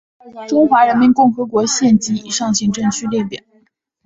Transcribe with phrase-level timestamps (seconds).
[0.49, 3.39] 中华人民共和国县级以上行政区列表